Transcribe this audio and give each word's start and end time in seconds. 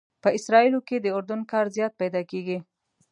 په 0.23 0.29
اسرائیلو 0.37 0.79
کې 0.87 0.97
تر 1.03 1.07
اردن 1.15 1.41
کار 1.51 1.65
زیات 1.75 1.93
پیدا 2.01 2.21
کېږي. 2.31 2.57